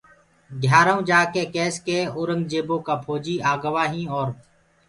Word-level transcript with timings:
گھِيآرآئونٚ 0.63 1.07
جآڪي 1.09 1.43
ڪيس 1.55 1.75
ڪي 1.85 1.99
اورنٚگجيبو 2.17 2.75
ڪآ 2.87 2.93
ڦوجيٚ 3.03 3.43
آگوآ 3.51 3.83
هيٚنٚ 3.93 4.11
اور 4.13 4.27